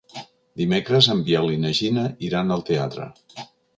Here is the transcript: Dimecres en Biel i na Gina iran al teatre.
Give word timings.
Dimecres 0.61 1.09
en 1.15 1.21
Biel 1.27 1.51
i 1.57 1.59
na 1.65 1.73
Gina 1.81 2.07
iran 2.31 2.55
al 2.57 2.65
teatre. 2.71 3.07